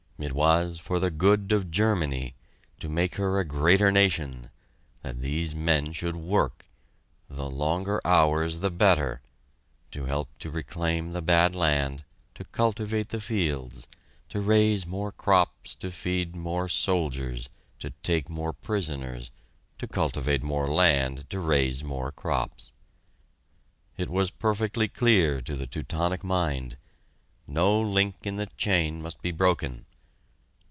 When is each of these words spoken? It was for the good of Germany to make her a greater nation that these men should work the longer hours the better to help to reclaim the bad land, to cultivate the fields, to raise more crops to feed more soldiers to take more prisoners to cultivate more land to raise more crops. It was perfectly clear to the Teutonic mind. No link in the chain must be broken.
It 0.23 0.33
was 0.33 0.77
for 0.77 0.99
the 0.99 1.09
good 1.09 1.51
of 1.51 1.71
Germany 1.71 2.35
to 2.79 2.87
make 2.87 3.15
her 3.15 3.39
a 3.39 3.43
greater 3.43 3.91
nation 3.91 4.51
that 5.01 5.19
these 5.21 5.55
men 5.55 5.93
should 5.93 6.15
work 6.15 6.69
the 7.27 7.49
longer 7.49 7.99
hours 8.05 8.59
the 8.59 8.69
better 8.69 9.23
to 9.89 10.05
help 10.05 10.29
to 10.37 10.51
reclaim 10.51 11.13
the 11.13 11.23
bad 11.23 11.55
land, 11.55 12.03
to 12.35 12.43
cultivate 12.43 13.09
the 13.09 13.19
fields, 13.19 13.87
to 14.29 14.41
raise 14.41 14.85
more 14.85 15.11
crops 15.11 15.73
to 15.73 15.89
feed 15.91 16.35
more 16.35 16.69
soldiers 16.69 17.49
to 17.79 17.89
take 18.03 18.29
more 18.29 18.53
prisoners 18.53 19.31
to 19.79 19.87
cultivate 19.87 20.43
more 20.43 20.67
land 20.67 21.27
to 21.31 21.39
raise 21.39 21.83
more 21.83 22.11
crops. 22.11 22.73
It 23.97 24.07
was 24.11 24.29
perfectly 24.29 24.87
clear 24.87 25.41
to 25.41 25.55
the 25.55 25.65
Teutonic 25.65 26.23
mind. 26.23 26.77
No 27.47 27.79
link 27.81 28.17
in 28.21 28.35
the 28.35 28.45
chain 28.45 29.01
must 29.01 29.23
be 29.23 29.31
broken. 29.31 29.87